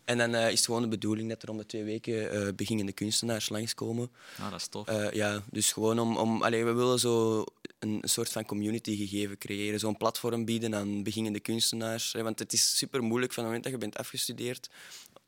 en 0.05 0.17
dan 0.17 0.35
is 0.35 0.57
het 0.57 0.65
gewoon 0.65 0.81
de 0.81 0.87
bedoeling 0.87 1.29
dat 1.29 1.43
er 1.43 1.49
om 1.49 1.57
de 1.57 1.65
twee 1.65 1.83
weken 1.83 2.55
beginnende 2.55 2.91
kunstenaars 2.91 3.49
langskomen. 3.49 4.11
Ah, 4.39 4.51
dat 4.51 4.59
is 4.59 4.67
tof. 4.67 5.13
Ja, 5.13 5.43
dus 5.51 5.71
gewoon 5.71 5.99
om... 5.99 6.17
om 6.17 6.43
allee, 6.43 6.65
we 6.65 6.73
willen 6.73 6.99
zo 6.99 7.43
een 7.85 8.09
soort 8.09 8.29
van 8.29 8.45
community 8.45 8.95
gegeven 8.95 9.37
creëren. 9.37 9.79
Zo'n 9.79 9.97
platform 9.97 10.45
bieden 10.45 10.75
aan 10.75 11.03
beginnende 11.03 11.39
kunstenaars. 11.39 12.11
Want 12.11 12.39
het 12.39 12.53
is 12.53 12.77
super 12.77 13.03
moeilijk 13.03 13.33
van 13.33 13.43
het 13.43 13.51
moment 13.51 13.63
dat 13.63 13.81
je 13.81 13.89
bent 13.89 13.97
afgestudeerd 13.97 14.69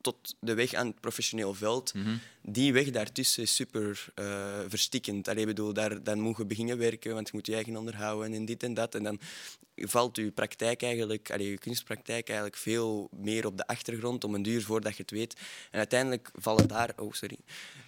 tot 0.07 0.35
de 0.39 0.53
weg 0.53 0.73
aan 0.73 0.87
het 0.87 0.99
professioneel 0.99 1.53
veld. 1.53 1.93
Die 2.41 2.73
weg 2.73 2.91
daartussen 2.91 3.43
is 3.43 3.55
super 3.55 4.05
eh, 4.15 4.59
verstikkend. 4.67 5.27
Allee, 5.27 5.45
bedoel, 5.45 5.73
daar, 5.73 6.03
dan 6.03 6.19
moet 6.19 6.37
je 6.37 6.45
beginnen 6.45 6.77
werken, 6.77 7.13
want 7.13 7.27
je 7.27 7.33
moet 7.35 7.45
je 7.45 7.53
eigen 7.53 7.77
onderhouden 7.77 8.33
en 8.33 8.45
dit 8.45 8.63
en 8.63 8.73
dat. 8.73 8.95
En 8.95 9.03
dan 9.03 9.19
valt 9.75 10.15
je 10.15 10.31
praktijk 10.31 10.83
eigenlijk, 10.83 11.31
allee, 11.31 11.49
je 11.49 11.57
kunstpraktijk 11.57 12.27
eigenlijk 12.27 12.57
veel 12.57 13.09
meer 13.11 13.45
op 13.45 13.57
de 13.57 13.67
achtergrond 13.67 14.23
om 14.23 14.35
een 14.35 14.41
duur 14.41 14.63
voordat 14.63 14.95
je 14.95 15.01
het 15.01 15.11
weet. 15.11 15.33
En 15.71 15.77
uiteindelijk 15.77 16.31
vallen 16.33 16.67
daar, 16.67 16.93
oh 16.95 17.13
sorry, 17.13 17.37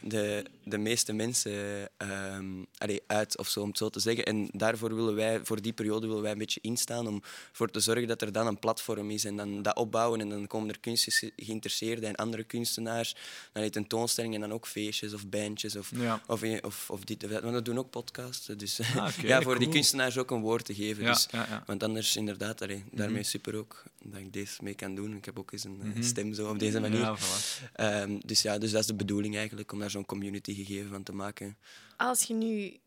de, 0.01 0.45
de 0.63 0.77
meeste 0.77 1.13
mensen 1.13 1.89
ehm, 1.97 2.63
allee, 2.77 3.01
uit, 3.07 3.37
of 3.37 3.47
zo 3.47 3.61
om 3.61 3.67
het 3.67 3.77
zo 3.77 3.89
te 3.89 3.99
zeggen. 3.99 4.25
En 4.25 4.49
daarvoor 4.51 4.95
willen 4.95 5.15
wij, 5.15 5.39
voor 5.43 5.61
die 5.61 5.73
periode 5.73 6.07
willen 6.07 6.21
wij 6.21 6.31
een 6.31 6.37
beetje 6.37 6.61
instaan 6.61 7.07
om 7.07 7.21
voor 7.51 7.71
te 7.71 7.79
zorgen 7.79 8.07
dat 8.07 8.21
er 8.21 8.31
dan 8.31 8.47
een 8.47 8.59
platform 8.59 9.11
is 9.11 9.25
en 9.25 9.35
dan 9.35 9.61
dat 9.61 9.75
opbouwen 9.75 10.19
en 10.19 10.29
dan 10.29 10.47
komen 10.47 10.69
er 10.69 10.79
kunstgeïnteresseerden 10.79 12.08
en 12.09 12.15
andere 12.15 12.43
kunstenaars, 12.43 13.15
dan 13.51 13.63
heet 13.63 13.73
tentoonstellingen 13.73 14.41
en 14.41 14.47
dan 14.47 14.57
ook 14.57 14.67
feestjes 14.67 15.13
of 15.13 15.27
bandjes 15.27 15.75
of, 15.75 15.91
Ja. 15.95 16.21
of, 16.27 16.43
of, 16.61 16.89
of 16.89 17.03
dit 17.03 17.23
of 17.23 17.29
dat. 17.29 17.41
Want 17.43 17.55
we 17.55 17.61
doen 17.61 17.77
ook 17.79 17.89
podcasts, 17.89 18.45
dus 18.45 18.79
Ah, 18.95 19.09
ja, 19.31 19.41
voor 19.41 19.59
die 19.59 19.69
kunstenaars 19.69 20.17
ook 20.17 20.31
een 20.31 20.41
woord 20.41 20.65
te 20.65 20.75
geven. 20.75 21.03
Ja, 21.03 21.11
dus, 21.13 21.27
ja, 21.31 21.45
ja. 21.49 21.63
Want 21.65 21.83
anders, 21.83 22.15
inderdaad, 22.15 22.61
allee, 22.61 22.83
daarmee 22.91 23.19
is 23.19 23.29
super 23.29 23.55
ook 23.55 23.83
dat 24.03 24.19
ik 24.19 24.33
deze 24.33 24.63
mee 24.63 24.73
kan 24.73 24.95
doen. 24.95 25.15
Ik 25.15 25.25
heb 25.25 25.39
ook 25.39 25.51
eens 25.51 25.63
een 25.63 25.93
eh, 25.95 26.03
stem 26.03 26.33
zo 26.33 26.49
op 26.49 26.59
deze 26.59 26.79
manier. 26.79 26.99
Ja, 26.99 27.17
voilà. 27.17 27.71
Ehm, 27.73 28.19
dus 28.25 28.41
ja, 28.41 28.57
dus 28.57 28.71
dat 28.71 28.81
is 28.81 28.87
de 28.87 28.93
bedoeling 28.95 29.35
eigenlijk, 29.37 29.71
om 29.71 29.79
daar 29.79 29.89
zo'n 29.89 30.05
community 30.05 30.53
gegeven 30.53 30.89
van 30.89 31.03
te 31.03 31.13
maken. 31.13 31.57
Als 31.97 32.23
je 32.23 32.33
nu 32.33 32.77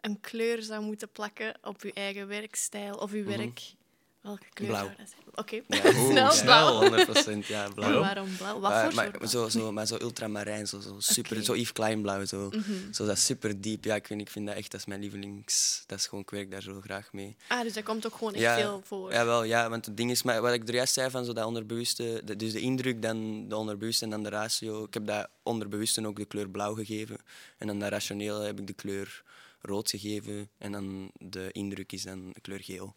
een 0.00 0.20
kleur 0.20 0.62
zou 0.62 0.84
moeten 0.84 1.10
plakken 1.10 1.58
op 1.62 1.82
je 1.82 1.92
eigen 1.92 2.26
werkstijl 2.28 2.94
of 2.94 3.12
je 3.12 3.22
werk, 3.22 3.60
welke 4.20 4.44
kleur 4.52 4.68
Blauw. 4.68 4.84
zou 4.84 4.96
dat 4.96 5.08
zijn? 5.08 5.22
Oké, 5.34 5.62
Ja, 5.68 5.92
snel 6.10 6.34
ja, 6.34 6.42
blauw. 6.88 7.06
100% 7.42 7.46
ja, 7.46 7.68
blauw. 7.74 7.92
En 7.94 8.00
waarom 8.00 8.36
blauw? 8.36 8.60
Wat 8.60 8.70
Eh, 8.70 8.84
voor 8.84 8.94
maar, 8.94 9.10
blauw? 9.10 9.28
zo, 9.28 9.48
zo, 9.48 9.72
maar 9.72 9.86
zo 9.86 9.96
ultramarijn, 10.00 10.66
zo, 10.66 10.80
zo 10.80 10.94
super, 10.98 11.42
zo 11.44 11.54
Yves 11.56 11.72
Klein 11.72 12.02
blauw, 12.02 12.24
zo, 12.24 12.48
Mhm. 12.50 12.92
zo 12.92 13.06
dat 13.06 13.18
super 13.18 13.60
diep. 13.60 13.84
Ja, 13.84 13.94
ik, 13.94 14.08
niet, 14.08 14.20
ik 14.20 14.30
vind 14.30 14.46
dat 14.46 14.56
echt, 14.56 14.70
dat 14.70 14.80
is 14.80 14.86
mijn 14.86 15.00
lievelings, 15.00 15.82
dat 15.86 15.98
is 15.98 16.06
gewoon, 16.06 16.24
ik 16.24 16.30
werk 16.30 16.50
daar 16.50 16.62
zo 16.62 16.80
graag 16.80 17.12
mee. 17.12 17.36
Ah, 17.48 17.62
dus 17.62 17.72
dat 17.72 17.84
komt 17.84 18.06
ook 18.06 18.14
gewoon 18.14 18.32
echt 18.32 18.42
Ja, 18.42 18.56
veel 18.56 18.82
voor. 18.84 19.12
Jawel, 19.12 19.42
ja, 19.44 19.68
want 19.70 19.86
het 19.86 19.96
ding 19.96 20.10
is, 20.10 20.22
maar 20.22 20.40
wat 20.42 20.52
ik 20.52 20.68
er 20.68 20.74
juist 20.74 20.92
zei 20.94 21.10
van 21.10 21.24
zo 21.24 21.32
dat 21.32 21.44
onderbewuste, 21.46 22.22
de- 22.24 22.36
dus 22.36 22.52
de 22.52 22.60
indruk, 22.60 23.02
dan 23.02 23.48
de 23.48 23.56
onderbewuste 23.56 24.04
en 24.04 24.10
dan 24.10 24.22
de 24.22 24.28
ratio. 24.28 24.84
Ik 24.84 24.94
heb 24.94 25.06
dat 25.06 25.28
onderbewuste 25.42 26.06
ook 26.06 26.16
de 26.16 26.24
kleur 26.24 26.48
blauw 26.48 26.74
gegeven. 26.74 27.16
En 27.58 27.66
dan 27.66 27.78
dat 27.78 27.90
rationele 27.90 28.44
heb 28.44 28.60
ik 28.60 28.66
de 28.66 28.72
kleur 28.72 29.22
rood 29.60 29.90
gegeven. 29.90 30.48
En 30.58 30.72
dan 30.72 31.10
de 31.18 31.48
indruk 31.52 31.92
is 31.92 32.02
dan 32.02 32.30
de 32.32 32.40
kleur 32.40 32.62
geel. 32.62 32.94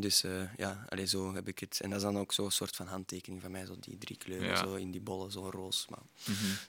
Dus 0.00 0.22
eh, 0.24 0.54
ja, 0.56 0.84
allee, 0.88 1.06
zo 1.06 1.34
heb 1.34 1.48
ik 1.48 1.58
het. 1.58 1.80
En 1.80 1.88
dat 1.90 1.98
is 1.98 2.04
dan 2.04 2.18
ook 2.18 2.32
zo'n 2.32 2.50
soort 2.50 2.76
van 2.76 2.86
handtekening 2.86 3.42
van 3.42 3.50
mij, 3.50 3.66
zo 3.66 3.76
die 3.80 3.98
drie 3.98 4.16
kleuren 4.16 4.48
Ja. 4.48 4.56
zo 4.56 4.74
in 4.74 4.90
die 4.90 5.00
bollen, 5.00 5.30
zo 5.32 5.50
roos. 5.50 5.86
Maar 5.88 6.02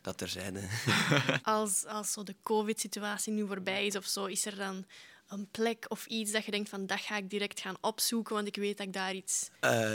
dat 0.01 0.17
terzijde. 0.17 0.67
Als, 1.43 1.85
als 1.85 2.11
zo 2.11 2.23
de 2.23 2.35
COVID-situatie 2.43 3.33
nu 3.33 3.47
voorbij 3.47 3.85
is 3.85 3.95
of 3.95 4.05
zo, 4.05 4.25
is 4.25 4.45
er 4.45 4.55
dan 4.55 4.85
een 5.29 5.47
plek 5.51 5.85
of 5.87 6.05
iets 6.05 6.31
dat 6.31 6.45
je 6.45 6.51
denkt 6.51 6.69
van 6.69 6.85
dat 6.85 6.99
ga 6.99 7.17
ik 7.17 7.29
direct 7.29 7.59
gaan 7.59 7.75
opzoeken, 7.81 8.35
want 8.35 8.47
ik 8.47 8.55
weet 8.55 8.77
dat 8.77 8.87
ik 8.87 8.93
daar 8.93 9.13
iets 9.13 9.49
Eh, 9.59 9.91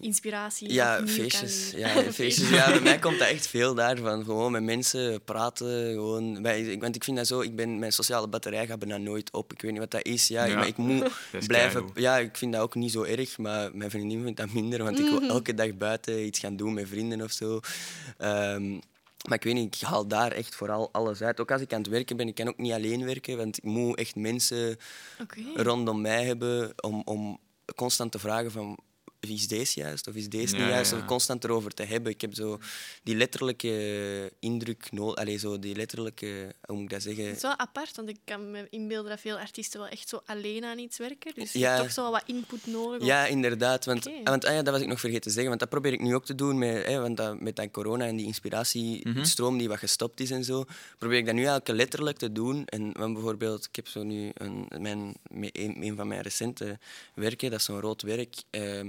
inspiratie 0.00 0.72
Ja, 0.72 0.96
kan- 0.96 1.08
feestjes. 1.08 1.70
Ja, 1.70 1.88
feestjes. 2.12 2.48
Ja, 2.50 2.70
bij 2.70 2.80
mij 2.80 2.98
komt 2.98 3.18
dat 3.18 3.28
echt 3.28 3.46
veel 3.46 3.74
daarvan. 3.74 4.24
Gewoon 4.24 4.52
met 4.52 4.62
mensen 4.62 5.24
praten. 5.24 5.92
Gewoon. 5.92 6.42
Wij- 6.42 6.62
ik- 6.62 6.80
Want 6.80 6.96
ik 6.96 7.04
vind 7.04 7.16
dat 7.16 7.26
zo, 7.26 7.40
ik 7.40 7.56
ben, 7.56 7.78
mijn 7.78 7.92
sociale 7.92 8.28
batterij 8.28 8.66
gaat 8.66 8.78
bijna 8.78 8.96
nooit 8.96 9.32
op. 9.32 9.52
Ik 9.52 9.62
weet 9.62 9.70
niet 9.70 9.80
wat 9.80 9.90
dat 9.90 10.04
is. 10.04 10.28
Ja, 10.28 10.44
Ja. 10.44 10.54
Maar 10.54 10.66
ik 10.66 10.76
moet 10.76 11.04
is 11.32 11.46
blijven. 11.46 11.80
keigoed. 11.80 11.98
Ja, 11.98 12.18
ik 12.18 12.36
vind 12.36 12.52
dat 12.52 12.62
ook 12.62 12.74
niet 12.74 12.92
zo 12.92 13.02
erg, 13.02 13.38
maar 13.38 13.70
mijn 13.76 13.90
vriendin 13.90 14.22
vindt 14.22 14.36
dat 14.38 14.52
minder, 14.52 14.82
want 14.84 14.98
ik 14.98 15.04
wil 15.10 15.22
elke 15.22 15.54
dag 15.54 15.76
buiten 15.76 16.24
iets 16.26 16.38
gaan 16.38 16.56
doen 16.56 16.74
met 16.74 16.88
vrienden 16.88 17.20
of 17.22 17.30
zo. 17.32 17.60
Ehm, 18.18 18.78
maar 19.28 19.36
ik 19.36 19.44
weet 19.44 19.54
niet, 19.54 19.74
ik 19.74 19.80
haal 19.80 20.06
daar 20.06 20.32
echt 20.32 20.54
vooral 20.54 20.88
alles 20.92 21.22
uit. 21.22 21.40
Ook 21.40 21.50
als 21.50 21.60
ik 21.60 21.72
aan 21.72 21.80
het 21.80 21.90
werken 21.90 22.16
ben, 22.16 22.28
ik 22.28 22.34
kan 22.34 22.48
ook 22.48 22.58
niet 22.58 22.72
alleen 22.72 23.04
werken, 23.04 23.36
want 23.36 23.56
ik 23.56 23.64
moet 23.64 23.98
echt 23.98 24.16
mensen 24.16 24.78
rondom 25.54 26.00
mij 26.00 26.24
hebben 26.24 26.72
om, 26.80 27.02
om 27.04 27.38
constant 27.74 28.12
te 28.12 28.18
vragen 28.18 28.50
van 28.50 28.78
is 29.28 29.48
deze 29.48 29.80
juist 29.80 30.08
of 30.08 30.14
is 30.14 30.28
deze 30.28 30.56
Ja, 30.56 30.62
niet 30.62 30.70
juist? 30.70 30.90
ja. 30.90 30.96
Of 30.98 31.04
constant 31.04 31.44
erover 31.44 31.70
te 31.74 31.82
hebben. 31.82 32.12
Ik 32.12 32.20
heb 32.20 32.34
zo 32.34 32.58
die 33.02 33.14
letterlijke 33.16 34.32
indruk 34.38 34.92
nodig. 34.92 35.14
Allee, 35.18 35.36
zo 35.38 35.58
die 35.58 35.74
letterlijke, 35.74 36.54
hoe 36.66 36.74
moet 36.76 36.84
ik 36.84 36.90
dat 36.90 37.02
zeggen? 37.02 37.24
Het 37.26 37.36
is 37.36 37.42
wel 37.42 37.58
apart, 37.58 37.96
want 37.96 38.08
ik 38.08 38.18
kan 38.24 38.50
me 38.50 38.66
inbeelden 38.70 39.10
dat 39.10 39.20
veel 39.20 39.38
artiesten 39.38 39.80
wel 39.80 39.88
echt 39.88 40.08
zo 40.08 40.20
alleen 40.26 40.64
aan 40.64 40.78
iets 40.78 40.98
werken. 40.98 41.32
Dus 41.34 41.52
je 41.52 41.66
hebt 41.66 41.80
toch 41.82 41.92
zo 41.92 42.02
wel 42.02 42.10
wat 42.10 42.22
input 42.26 42.66
nodig. 42.66 43.06
Ja, 43.06 43.26
inderdaad. 43.26 43.84
Want, 43.84 44.06
Oké. 44.06 44.22
want 44.22 44.44
ah 44.44 44.54
ja, 44.54 44.62
dat 44.62 44.72
was 44.72 44.82
ik 44.82 44.88
nog 44.88 45.00
vergeten 45.00 45.22
te 45.24 45.30
zeggen. 45.30 45.48
Want 45.48 45.60
dat 45.60 45.68
probeer 45.68 45.92
ik 45.92 46.00
nu 46.00 46.14
ook 46.14 46.24
te 46.24 46.34
doen 46.34 46.58
met, 46.58 46.86
hè, 46.86 47.00
want 47.00 47.16
dat, 47.16 47.40
met 47.40 47.56
dat 47.56 47.70
corona 47.70 48.06
en 48.06 48.16
die 48.16 48.26
inspiratiestroom 48.26 49.58
die 49.58 49.68
wat 49.68 49.78
gestopt 49.78 50.20
is 50.20 50.30
en 50.30 50.44
zo. 50.44 50.64
Probeer 50.98 51.18
ik 51.18 51.24
dat 51.26 51.34
nu 51.34 51.40
eigenlijk 51.44 51.78
letterlijk 51.78 52.18
te 52.18 52.32
doen. 52.32 52.64
En 52.66 52.92
want 52.92 53.12
bijvoorbeeld, 53.14 53.64
ik 53.64 53.76
heb 53.76 53.88
zo 53.88 54.02
nu 54.02 54.30
een, 54.34 54.66
mijn, 54.78 55.14
een 55.52 55.96
van 55.96 56.08
mijn 56.08 56.20
recente 56.22 56.78
werken, 57.14 57.50
dat 57.50 57.58
is 57.58 57.64
zo'n 57.64 57.80
rood 57.80 58.02
werk. 58.02 58.36
ehm, 58.50 58.88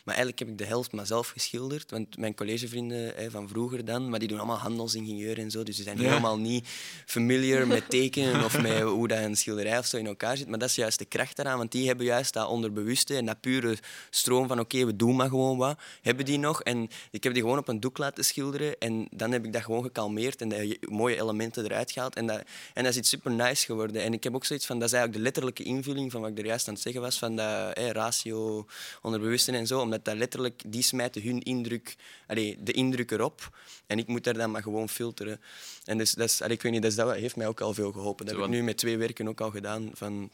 maar 0.05 0.15
eigenlijk 0.15 0.39
heb 0.39 0.47
ik 0.47 0.57
de 0.57 0.65
helft 0.65 0.91
mezelf 0.91 1.29
geschilderd. 1.29 1.91
Want 1.91 2.17
mijn 2.17 2.35
collegevrienden 2.35 3.13
hè, 3.15 3.31
van 3.31 3.47
vroeger 3.47 3.85
dan, 3.85 4.09
maar 4.09 4.19
die 4.19 4.27
doen 4.27 4.37
allemaal 4.37 4.57
handelsingenieur 4.57 5.37
en 5.39 5.51
zo. 5.51 5.63
Dus 5.63 5.75
die 5.75 5.83
zijn 5.83 5.97
Ja. 6.01 6.07
helemaal 6.07 6.37
niet 6.39 6.67
familiar 7.05 7.67
met 7.67 7.89
tekenen 7.99 8.43
of 8.43 8.61
met 8.61 8.79
hoe 8.81 9.07
dat 9.07 9.17
een 9.19 9.35
schilderij 9.37 9.77
of 9.77 9.85
zo 9.85 9.97
in 9.97 10.07
elkaar 10.07 10.37
zit. 10.37 10.47
Maar 10.47 10.59
dat 10.59 10.69
is 10.69 10.75
juist 10.75 10.99
de 10.99 11.05
kracht 11.05 11.35
daaraan, 11.35 11.57
want 11.57 11.71
die 11.71 11.87
hebben 11.87 12.05
juist 12.05 12.33
dat 12.33 12.47
onderbewuste 12.47 13.15
en 13.15 13.25
dat 13.25 13.39
pure 13.41 13.77
stroom 14.09 14.47
van 14.47 14.59
oké, 14.59 14.85
we 14.85 14.95
doen 14.95 15.15
maar 15.15 15.29
gewoon 15.29 15.57
wat. 15.57 15.79
Hebben 16.01 16.25
die 16.25 16.37
nog? 16.37 16.61
En 16.63 16.89
ik 17.11 17.23
heb 17.23 17.33
die 17.33 17.41
gewoon 17.41 17.57
op 17.57 17.67
een 17.67 17.79
doek 17.79 17.97
laten 17.97 18.25
schilderen 18.25 18.75
en 18.79 19.07
dan 19.11 19.31
heb 19.31 19.45
ik 19.45 19.53
dat 19.53 19.63
gewoon 19.63 19.83
gekalmeerd 19.83 20.41
en 20.41 20.49
de 20.49 20.77
mooie 20.89 21.15
elementen 21.21 21.63
eruit 21.65 21.91
gehaald. 21.91 22.15
En 22.15 22.27
dat, 22.27 22.41
en 22.73 22.83
dat 22.83 22.91
is 22.91 22.97
iets 22.97 23.09
super 23.09 23.31
nice 23.31 23.65
geworden. 23.65 24.01
En 24.03 24.13
ik 24.13 24.23
heb 24.23 24.35
ook 24.35 24.45
zoiets 24.45 24.65
van, 24.65 24.79
dat 24.79 24.87
is 24.87 24.93
eigenlijk 24.93 25.23
de 25.23 25.29
letterlijke 25.29 25.63
invulling 25.63 26.11
van 26.11 26.21
wat 26.21 26.29
ik 26.29 26.37
er 26.37 26.45
juist 26.45 26.67
aan 26.67 26.73
het 26.73 26.83
zeggen 26.83 27.01
was, 27.01 27.17
van 27.19 27.35
dat 27.35 27.77
ratio, 27.77 28.65
onderbewuste 29.01 29.51
en 29.51 29.67
zo, 29.67 29.85
omdat 29.91 30.05
dat 30.05 30.17
letterlijk, 30.17 30.61
die 30.67 30.81
smijten 30.81 31.21
hun 31.21 31.41
indruk, 31.41 31.95
allee, 32.27 32.57
de 32.63 32.71
indruk 32.71 33.11
erop. 33.11 33.57
En 33.87 33.99
ik 33.99 34.07
moet 34.07 34.23
daar 34.23 34.33
dan 34.33 34.51
maar 34.51 34.61
gewoon 34.61 34.89
filteren. 34.89 35.41
En 35.85 35.97
dus, 35.97 36.11
dat, 36.11 36.29
is, 36.29 36.41
allee, 36.41 36.55
ik 36.55 36.61
weet 36.61 36.71
niet, 36.71 36.95
dat 36.95 37.15
heeft 37.15 37.35
mij 37.35 37.47
ook 37.47 37.61
al 37.61 37.73
veel 37.73 37.91
geholpen. 37.91 38.25
Dat 38.25 38.35
heb 38.35 38.43
ik 38.43 38.49
nu 38.49 38.63
met 38.63 38.77
twee 38.77 38.97
werken 38.97 39.27
ook 39.27 39.41
al 39.41 39.51
gedaan. 39.51 39.91
Van, 39.93 40.31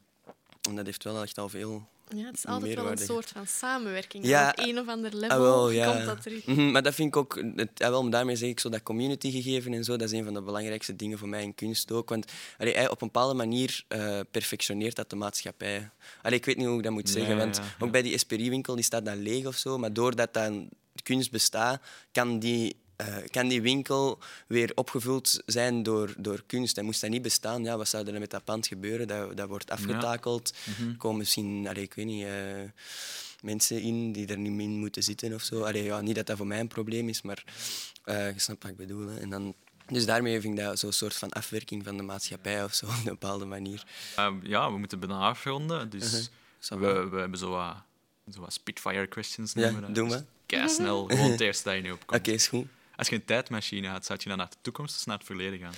en 0.70 0.76
dat 0.76 0.86
heeft 0.86 1.04
wel 1.04 1.22
echt 1.22 1.38
al 1.38 1.50
veel 1.50 1.88
Ja, 2.16 2.26
het 2.26 2.38
is 2.38 2.46
altijd 2.46 2.76
wel 2.76 2.92
een 2.92 2.98
soort 2.98 3.30
van 3.30 3.48
samenwerking. 3.48 4.26
Ja, 4.26 4.50
Op 4.58 4.66
een 4.66 4.80
of 4.80 4.88
ander 4.88 5.16
level 5.16 5.30
Ah, 5.38 5.42
wel, 5.42 5.70
ja. 5.70 5.94
komt 5.94 6.06
dat 6.06 6.22
terug. 6.22 6.46
Mhm, 6.46 6.72
maar 6.72 6.84
dat 6.84 6.94
vind 6.94 7.08
ik 7.08 7.16
ook, 7.16 7.44
het, 7.56 7.82
ah, 7.82 7.90
wel, 7.90 8.00
om 8.00 8.10
daarmee 8.10 8.36
zeg 8.36 8.50
ik 8.50 8.60
zo 8.60 8.70
dat 8.70 8.84
community 8.84 9.32
gegeven 9.32 9.74
en 9.74 9.84
zo, 9.84 9.96
dat 9.96 10.12
is 10.12 10.18
een 10.20 10.24
van 10.24 10.34
de 10.34 10.42
belangrijkste 10.42 10.96
dingen 10.96 11.18
voor 11.18 11.28
mij 11.28 11.44
in 11.44 11.56
kunst 11.56 11.92
ook. 11.92 12.10
Want 12.10 12.32
allee, 12.58 12.74
hij 12.74 12.90
op 12.90 13.02
een 13.02 13.08
bepaalde 13.08 13.34
manier 13.34 13.84
eh, 13.88 14.20
perfectioneert 14.32 14.96
dat 14.96 15.10
de 15.10 15.16
maatschappij. 15.16 15.90
Allee, 16.22 16.38
ik 16.38 16.46
weet 16.46 16.58
niet 16.58 16.66
hoe 16.68 16.78
ik 16.78 16.84
dat 16.84 16.92
moet 16.94 17.10
zeggen, 17.10 17.32
ja, 17.32 17.38
want 17.38 17.56
ja, 17.56 17.64
ja. 17.64 17.86
ook 17.86 17.92
bij 17.92 18.02
die 18.02 18.14
Esperiewinkel 18.14 18.76
die 18.76 18.84
staat 18.84 19.06
dan 19.06 19.22
leeg 19.22 19.46
of 19.46 19.56
zo, 19.56 19.78
maar 19.78 19.94
doordat 19.94 20.34
dan 20.34 20.70
kunst 21.04 21.32
bestaat, 21.32 21.82
kan 22.12 22.40
die. 22.40 22.76
Eh, 22.98 23.16
kan 23.32 23.48
die 23.48 23.62
winkel 23.62 24.20
weer 24.48 24.72
opgevuld 24.76 25.42
zijn 25.46 25.84
door, 25.84 26.14
door 26.18 26.44
kunst? 26.48 26.78
En 26.78 26.86
moest 26.86 27.02
dat 27.02 27.10
niet 27.10 27.22
bestaan, 27.22 27.64
ja, 27.64 27.78
wat 27.78 27.88
zou 27.88 28.08
er 28.12 28.20
met 28.20 28.30
dat 28.32 28.44
pand 28.44 28.68
gebeuren? 28.68 29.08
Dat, 29.08 29.38
dat 29.38 29.48
wordt 29.48 29.70
afgetakeld. 29.72 30.54
Mhm. 30.80 30.90
Er 30.90 30.98
komen 30.98 31.18
misschien, 31.18 31.68
allee, 31.68 31.84
ik 31.84 31.94
weet 31.94 32.06
niet, 32.06 32.24
eh, 32.26 32.32
mensen 33.42 33.82
in 33.82 34.12
die 34.12 34.28
er 34.28 34.38
niet 34.38 34.60
in 34.62 34.80
moeten 34.80 35.04
zitten 35.04 35.34
of 35.34 35.42
zo. 35.44 35.64
Allee, 35.64 35.84
ja, 35.84 36.02
niet 36.02 36.16
dat 36.16 36.26
dat 36.26 36.38
voor 36.38 36.48
mij 36.48 36.60
een 36.60 36.68
probleem 36.68 37.10
is, 37.10 37.22
maar 37.22 37.44
eh, 38.04 38.34
je 38.34 38.40
snapt 38.40 38.62
wat 38.64 38.72
ik 38.72 38.78
bedoel. 38.78 39.08
Hè. 39.08 39.20
En 39.20 39.30
dan, 39.30 39.54
dus 39.88 40.06
daarmee 40.06 40.42
vind 40.42 40.58
ik 40.60 40.66
dat 40.66 40.80
zo'n 40.80 40.92
soort 40.92 41.14
van 41.14 41.30
afwerking 41.30 41.84
van 41.84 41.98
de 41.98 42.04
maatschappij 42.04 42.64
of 42.64 42.74
zo, 42.74 42.86
op 42.86 42.92
een 42.92 43.04
bepaalde 43.04 43.46
manier. 43.46 43.84
Eh, 44.16 44.34
ja, 44.44 44.72
we 44.72 44.78
moeten 44.78 45.00
bijna 45.00 45.20
afronden. 45.20 45.90
Dus 45.90 46.30
Uh-huh. 46.72 46.94
We, 47.02 47.10
we 47.10 47.20
hebben 47.20 47.40
zo 47.40 47.50
wat, 47.50 47.76
zo 48.34 48.40
wat 48.40 48.54
Spitfire 48.54 49.08
questions. 49.08 49.54
Ja, 49.54 49.70
noemen 49.70 49.94
doen 49.94 50.08
Dus 50.10 50.18
we. 50.18 50.26
kei 50.46 50.70
snel, 50.70 51.06
gewoon 51.08 51.32
het 51.32 51.40
eerste 51.42 51.64
dat 51.64 51.74
je 51.76 51.82
nu 51.82 51.92
Oké, 51.92 52.02
opkomt. 52.02 52.28
is 52.28 52.48
goed. 52.48 52.66
Als 52.98 53.10
je 53.10 53.16
een 53.16 53.26
tijdmachine 53.26 53.88
had, 53.88 54.06
zou 54.06 54.20
je 54.22 54.30
dan 54.30 54.38
naar 54.38 54.50
de 54.50 54.56
toekomst 54.62 54.96
of 54.96 55.06
naar 55.06 55.18
het 55.18 55.26
verleden 55.26 55.60
gaan? 55.60 55.74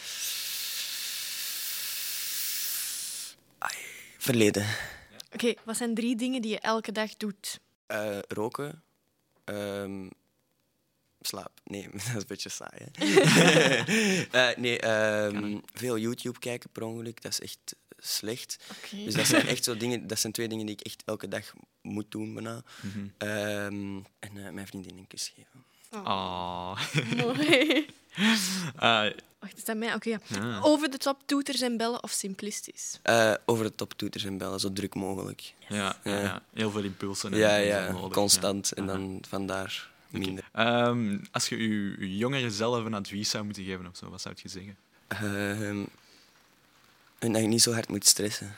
Verleden. 4.18 4.66
Oké, 5.34 5.54
wat 5.64 5.78
zijn 5.78 5.96
drie 5.96 6.16
dingen 6.16 6.42
die 6.42 6.52
je 6.52 6.60
elke 6.60 6.92
dag 6.92 7.18
doet? 7.18 7.60
Eh, 7.86 8.20
roken. 8.28 8.84
Ehm, 9.44 10.08
slaap. 11.22 11.52
Nee, 11.64 11.90
dat 11.92 12.02
is 12.02 12.14
een 12.14 12.24
beetje 12.28 12.50
saai. 12.50 12.72
Hè? 12.78 12.88
Eh, 14.50 14.58
nee, 14.58 14.80
ehm, 14.80 15.60
veel 15.74 15.98
YouTube 15.98 16.40
kijken 16.40 16.70
per 16.70 16.84
ongeluk. 16.84 17.22
Dat 17.22 17.32
is 17.32 17.42
echt 17.42 17.76
slecht. 18.01 18.58
Dus 18.91 19.13
dat 19.13 19.25
zijn 19.25 19.48
echt 19.53 19.63
zo 19.63 19.77
dingen, 19.77 20.08
dat 20.08 20.20
zijn 20.20 20.34
twee 20.34 20.48
dingen 20.48 20.65
die 20.65 20.75
ik 20.75 20.82
echt 20.86 21.03
elke 21.06 21.27
dag 21.27 21.53
moet 21.82 22.12
doen 22.12 22.34
bijna. 22.34 22.62
Mhm. 22.82 23.00
Ehm, 23.18 23.96
en 24.20 24.46
eh, 24.46 24.50
mijn 24.51 24.68
vriendin 24.68 24.98
een 24.98 25.08
kus 25.08 25.32
geven. 25.36 25.63
Ah. 26.06 26.82
Mooi. 27.18 27.86
Eh, 28.75 29.06
Wacht, 29.39 29.58
is 29.58 29.63
dat 29.65 29.77
mij? 29.77 29.94
Oké, 29.94 30.10
ja. 30.10 30.20
Ja. 30.27 30.60
Over 30.62 30.91
de 30.91 30.98
top 30.98 31.22
toeters 31.25 31.62
en 31.62 31.77
bellen 31.77 32.03
of 32.03 32.12
simplistisch? 32.12 33.00
Eh, 33.03 33.34
over 33.46 33.63
de 33.65 33.75
top 33.75 33.94
toeters 33.94 34.24
en 34.24 34.38
bellen, 34.38 34.60
zo 34.60 34.74
druk 34.74 34.96
mogelijk. 34.96 35.53
ja, 35.70 35.96
ja, 36.03 36.12
Ja. 36.15 36.22
ja, 36.22 36.41
heel 36.53 36.72
veel 36.72 36.84
impulsen. 36.84 37.32
en- 37.34 37.38
Ja, 37.39 37.56
ja, 37.56 37.91
nodig, 37.91 38.13
constant. 38.13 38.68
ja. 38.75 38.82
En 38.82 38.89
Aha. 38.89 38.98
dan 38.98 39.22
vandaar 39.27 39.89
minder. 40.10 40.50
Ehm, 40.53 41.18
als 41.32 41.50
je 41.50 41.58
je, 41.58 41.96
je 42.00 42.18
jongere 42.18 42.51
zelf 42.51 42.86
een 42.86 42.94
advies 42.94 43.29
zou 43.29 43.44
moeten 43.46 43.63
geven 43.63 43.88
of 43.88 43.98
zo, 43.98 44.10
wat 44.10 44.22
zou 44.22 44.36
je 44.41 44.50
zeggen? 44.50 44.77
En 47.20 47.32
dat 47.32 47.42
je 47.42 47.48
niet 47.48 47.62
zo 47.62 47.72
hard 47.74 47.90
moet 47.90 48.06
stressen. 48.08 48.56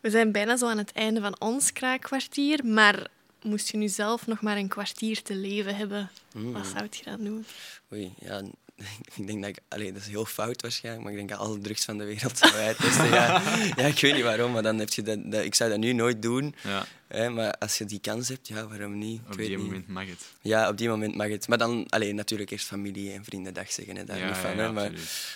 We 0.00 0.10
zijn 0.10 0.32
bijna 0.32 0.56
zo 0.56 0.68
aan 0.68 0.78
het 0.78 0.92
einde 0.92 1.20
van 1.20 1.40
ons 1.40 1.72
kraakkwartier, 1.72 2.64
maar 2.64 3.06
moest 3.42 3.70
je 3.70 3.76
nu 3.76 3.88
zelf 3.88 4.26
nog 4.26 4.40
maar 4.40 4.56
een 4.56 4.68
kwartier 4.68 5.22
te 5.22 5.34
leven 5.34 5.76
hebben, 5.76 6.10
Mm. 6.34 6.52
wat 6.52 6.66
zou 6.66 6.86
je 6.90 7.04
dan 7.04 7.24
doen? 7.24 7.44
Oei, 7.92 8.12
ja, 8.20 8.42
ik 9.16 9.26
denk 9.26 9.40
dat 9.40 9.48
ik... 9.50 9.58
Allee, 9.68 9.92
dat 9.92 10.02
is 10.02 10.08
heel 10.08 10.24
fout 10.24 10.62
waarschijnlijk, 10.62 11.04
maar 11.04 11.12
ik 11.12 11.18
denk 11.18 11.30
dat 11.30 11.48
alle 11.48 11.58
drugs 11.58 11.84
van 11.84 11.98
de 11.98 12.04
wereld 12.04 12.38
zou 12.38 12.52
uittesten. 12.52 13.06
Ja, 13.08 13.42
ja, 13.76 13.84
ik 13.86 14.00
weet 14.00 14.14
niet 14.14 14.22
waarom, 14.22 14.52
maar 14.52 14.62
dan 14.62 14.78
heb 14.78 14.88
je 14.92 15.02
dat, 15.02 15.30
dat... 15.32 15.44
Ik 15.44 15.54
zou 15.54 15.70
dat 15.70 15.78
nu 15.78 15.92
nooit 15.92 16.22
doen, 16.22 16.54
Ja, 16.62 16.86
hè, 17.08 17.28
maar 17.30 17.52
als 17.58 17.78
je 17.78 17.84
die 17.84 18.00
kans 18.00 18.28
hebt, 18.28 18.48
ja, 18.48 18.66
waarom 18.66 18.98
niet? 18.98 19.20
Ik 19.20 19.26
op 19.30 19.34
weet 19.36 19.46
die 19.46 19.56
niet. 19.56 19.66
moment 19.66 19.88
mag 19.88 20.06
het. 20.06 20.24
Ja, 20.40 20.68
op 20.68 20.78
die 20.78 20.88
moment 20.88 21.14
mag 21.14 21.28
het. 21.28 21.48
Maar 21.48 21.58
dan 21.58 21.86
alleen 21.88 22.14
natuurlijk 22.14 22.50
eerst 22.50 22.66
familie 22.66 23.12
en 23.12 23.24
vrienden 23.24 23.54
dag 23.54 23.72
zeggen. 23.72 23.96
Hè, 23.96 24.04
daar 24.04 24.18
Ja, 24.18 24.26
niet 24.26 24.36
van, 24.36 24.50
ja, 24.50 24.56
hè, 24.56 24.72
maar, 24.72 24.90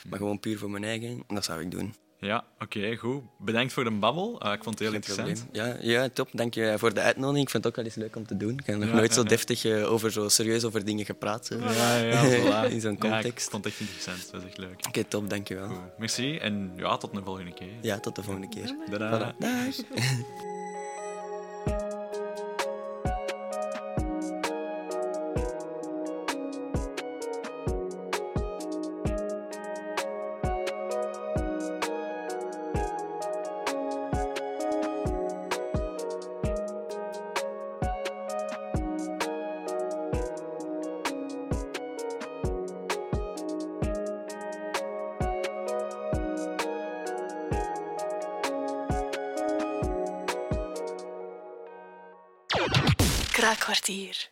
maar 0.09 0.19
gewoon 0.19 0.41
puur 0.41 0.59
voor 0.59 0.71
mijn 0.71 0.85
eigen. 0.85 1.23
Dat 1.29 1.45
zou 1.45 1.61
ik 1.61 1.71
doen. 1.71 1.95
Ja, 2.21 2.45
oké, 2.59 2.97
goed. 2.97 3.23
Bedankt 3.39 3.73
voor 3.73 3.85
de 3.85 3.91
babbel. 3.91 4.41
Eh, 4.41 4.53
ik 4.53 4.63
vond 4.63 4.79
het 4.79 4.89
heel 4.89 5.01
Geen 5.01 5.17
interessant. 5.17 5.47
Ja, 5.53 5.77
ja, 5.81 6.09
top. 6.09 6.29
Dank 6.33 6.55
je 6.55 6.75
voor 6.79 6.95
de 6.95 7.01
uitnodiging. 7.01 7.45
Ik 7.45 7.51
vind 7.51 7.65
het 7.65 7.73
ook 7.73 7.79
wel 7.79 7.85
eens 7.89 7.95
leuk 7.95 8.17
om 8.17 8.27
te 8.27 8.37
doen. 8.37 8.59
Ik 8.59 8.67
heb 8.67 8.77
nog 8.77 8.89
Ja, 8.89 8.95
nooit 8.95 9.09
ja, 9.09 9.15
zo 9.15 9.23
deftig 9.23 9.65
eh, 9.65 9.93
over 9.93 10.13
zo 10.13 10.29
serieus 10.29 10.65
over 10.65 10.85
dingen 10.85 11.05
gepraat. 11.05 11.51
Ja, 11.61 11.97
ja, 11.97 12.23
voilà. 12.69 12.73
In 12.73 12.81
zo'n 12.81 12.97
Ja, 13.01 13.07
ik 13.07 13.13
context. 13.13 13.51
vond 13.51 13.65
het 13.65 13.73
echt 13.73 13.83
interessant. 13.83 14.23
Dat 14.23 14.31
was 14.31 14.45
echt 14.45 14.59
leuk. 14.59 14.87
Oké, 14.89 15.05
top. 15.05 15.31
Dank 15.31 15.49
je 15.49 15.55
wel. 15.55 15.69
Goed. 15.69 15.99
Merci 15.99 16.37
en 16.39 16.73
ja, 16.77 16.97
tot 16.97 17.15
de 17.15 17.23
volgende 17.23 17.53
keer. 17.55 17.73
Ja, 17.81 17.99
tot 18.01 18.17
de 18.17 18.23
volgende 18.23 18.49
keer. 18.49 18.75
Tada. 18.91 19.35
Dag. 19.39 19.75
Kraakkwartier. 53.51 54.29